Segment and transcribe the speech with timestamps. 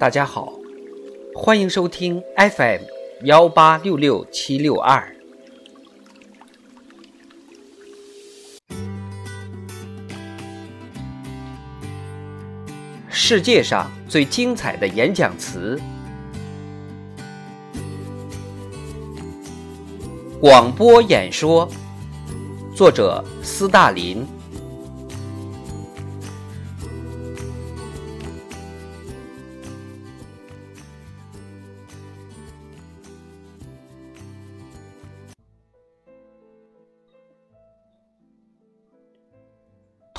[0.00, 0.54] 大家好，
[1.34, 2.80] 欢迎收听 FM
[3.24, 5.14] 幺八六六七六二。
[13.10, 15.78] 世界上最精彩的演讲词，
[20.40, 21.70] 广播演说，
[22.74, 24.26] 作者斯大林。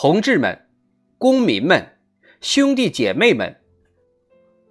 [0.00, 0.68] 同志们，
[1.18, 1.98] 公民们。
[2.40, 3.56] 兄弟姐妹们，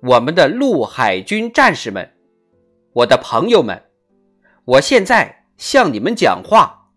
[0.02, 2.14] 我们的陆海军战士们，
[2.94, 3.84] 我的朋友们，
[4.64, 6.94] 我现在向你们讲话。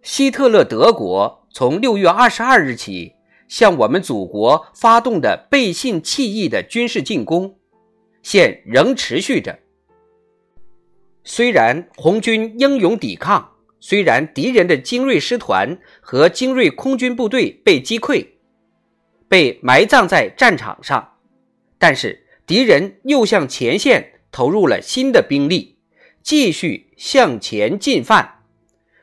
[0.00, 3.16] 希特勒德国从六月二十二日起
[3.48, 7.58] 向我们祖国发动的背信弃义的军事进攻，
[8.22, 9.58] 现仍持续着。
[11.24, 13.55] 虽然红军英勇抵抗，
[13.88, 18.26] 虽然敌人的精锐师团和精锐空军部队被击溃。
[19.28, 21.12] 被埋葬在战场上，
[21.78, 25.76] 但是敌人又向前线投入了新的兵力，
[26.20, 28.40] 继续向前进犯。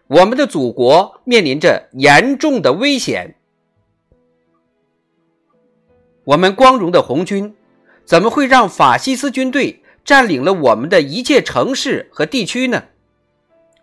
[0.07, 3.37] 我们的祖国面临着严重的危险。
[6.25, 7.55] 我们光荣的红军
[8.03, 12.83] 怎么会让法西斯军队占领了我们的一切城市和地区呢？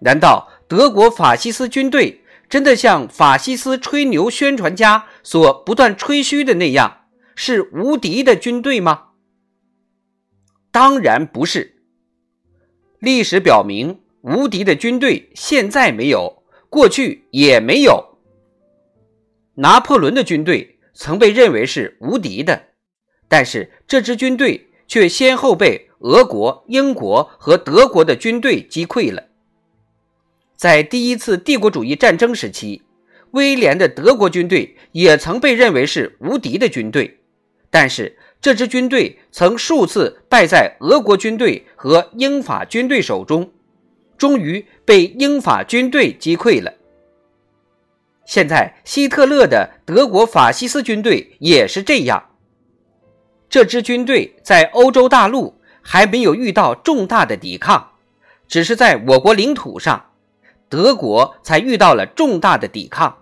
[0.01, 2.21] 难道德国法西斯军队？
[2.49, 9.09] 真的像法西斯吹牛宣传家所不断吹嘘的那样，是无敌的军队吗？
[10.71, 11.83] 当然不是。
[13.01, 18.17] 历史表明，无敌的军队现在没有，过去也没有。
[19.57, 22.67] 拿破仑的军队曾被认为是无敌的，
[23.27, 29.30] 但是这支军队却先后被俄国、英国和德国的军队击溃了。
[30.61, 32.83] 在第一次帝国主义战争时期，
[33.31, 37.19] 威廉的德国军队也曾被认为是无敌的军队，
[37.71, 43.51] 但是这支军队曾数次败在俄国军队和英法军队手中，
[44.19, 46.71] 终于被英法军队击溃了。
[48.27, 52.23] 现在，希特勒的德国法西斯军队也是这样。
[53.49, 57.93] 这支军队在欧洲大陆还没有遇到重大的抵抗，
[58.47, 60.05] 只是在我国领土上。
[60.71, 63.19] 德国才遇到了重大的抵抗，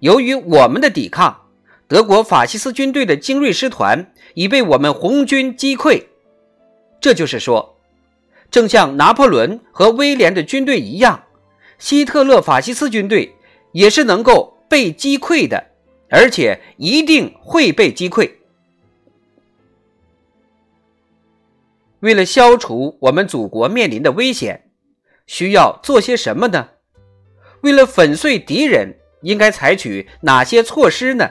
[0.00, 1.42] 由于我们的抵抗，
[1.86, 6.06] 德国法西斯军队的精锐师团已被我们红军击溃。
[6.98, 7.76] 这就是说，
[8.50, 11.24] 正像拿破仑和威廉的军队一样，
[11.78, 13.34] 希特勒法西斯军队
[13.72, 15.66] 也是能够被击溃的，
[16.08, 18.30] 而且一定会被击溃。
[22.00, 24.70] 为了消除我们祖国面临的危险，
[25.26, 26.70] 需要做些什么呢？
[27.66, 31.28] 为了粉碎敌人，应该采取哪些措施呢？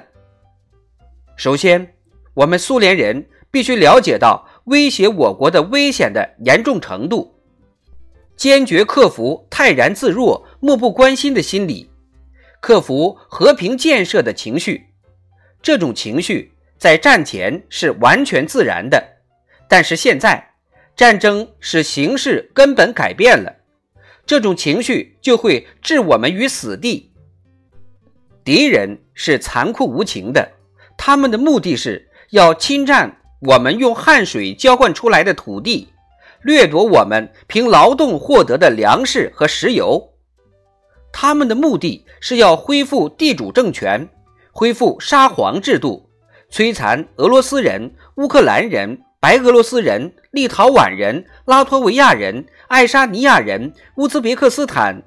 [1.37, 1.95] 首先，
[2.33, 7.39] 我们苏联人必须了解到威胁我国的危险的严重程度，
[8.35, 11.89] 坚决克服泰然自若、漠不关心的心理，
[12.59, 14.87] 克服和平建设的情绪。
[15.61, 19.01] 这种情绪在战前是完全自然的，
[19.69, 20.51] 但是现在
[20.97, 23.55] 战争使形势根本改变了。
[24.25, 27.11] 这种情绪就会置我们于死地。
[28.43, 30.51] 敌人是残酷无情的，
[30.97, 35.89] 他们的目的是要侵占我们用汗水浇灌出来的土地，
[36.41, 40.11] 掠夺我们凭劳动获得的粮食和石油。
[41.11, 44.09] 他们的目的是要恢复地主政权，
[44.51, 46.09] 恢复沙皇制度，
[46.51, 49.04] 摧残俄罗斯人、乌克兰人。
[49.25, 55.01] 白俄罗斯人、立陶宛人、拉脱维亚人、爱沙尼亚人、乌兹别克斯坦、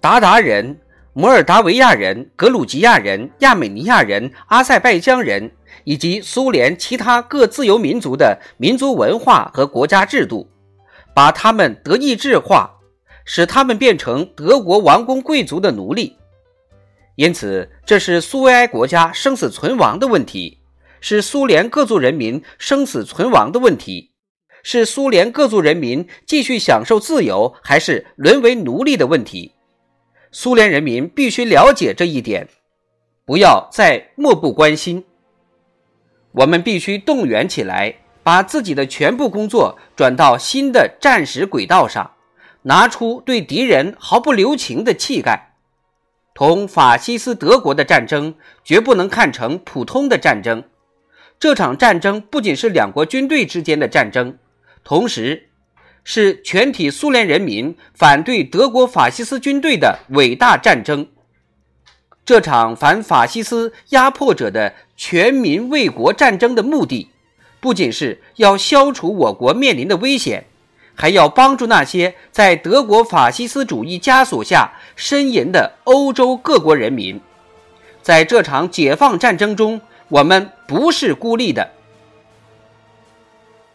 [0.00, 0.78] 鞑靼人、
[1.12, 5.50] 摩尔达维亚人、格鲁吉亚人、亚美尼亚人、阿塞拜疆人
[5.82, 10.48] 以及苏联其他各自由民族的民族文化和国家制度，
[11.12, 12.70] 把他们德意志化，
[13.24, 16.16] 使他们变成德国王公贵族的奴隶。
[17.16, 20.57] 因此，这是苏维埃国家生死存亡的问题。
[21.00, 24.12] 是苏联各族人民生死存亡的问题，
[24.62, 29.52] 是苏联各族人民继续享受自由还是沦为奴隶的问题。
[30.30, 32.48] 苏联人民必须了解这一点，
[33.24, 35.04] 不要再漠不关心。
[36.32, 42.12] 我们必须动员起来，把自己的全部工作转到新的战时轨道上，
[42.62, 45.54] 拿出对敌人毫不留情的气概。
[46.34, 50.62] 同法西斯德国的战争绝不能看成普通的战争。
[51.40, 54.36] 这场战争不仅是两国军队之间的战争，
[54.82, 55.48] 同时
[56.02, 61.06] 是全体苏联人民反对德国法西斯军队的伟大战争。
[62.24, 67.08] 这场反法西斯压迫者的全民卫国战争的目的，
[67.60, 70.44] 不仅是要消除我国面临的危险，
[70.94, 77.20] 还要帮助那些在德国法西斯主义枷锁下呻吟的欧洲各国人民。
[78.02, 81.70] 在这场解放战争中，我们不是孤立的，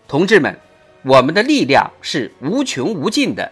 [0.07, 0.59] 同志们，
[1.03, 3.51] 我们的力量是无穷无尽的。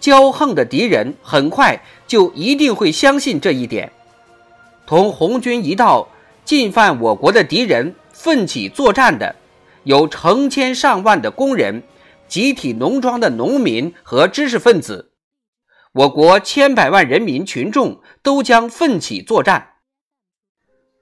[0.00, 3.92] 骄横的敌人很快就一定会相信这一点。
[4.86, 6.08] 同红军一道
[6.44, 9.36] 进犯我国的敌人奋起作战的，
[9.84, 11.82] 有成千上万的工人、
[12.28, 15.12] 集体农庄的农民和知识分子，
[15.92, 19.72] 我国千百万人民群众都将奋起作战。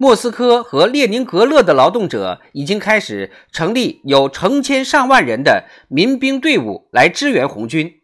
[0.05, 8.03] 莫斯科和列宁格勒的劳动者已经开始成立有成千上万人的民兵队伍来支援红军。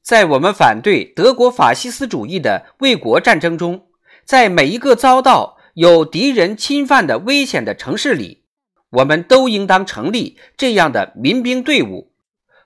[0.00, 3.88] 在我们反对德国法西斯主义的卫国战争中。
[4.24, 8.44] 在每一个遭到有敌人侵犯的危险的城市里，
[8.90, 12.12] 我们都应当成立这样的民兵队伍，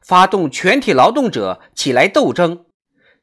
[0.02, 2.67] 发动全体劳动者起来斗争，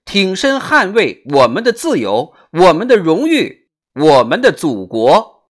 [0.04, 3.61] 挺身捍卫我们的自由、我们的荣誉、
[3.96, 5.41] 我们的祖国。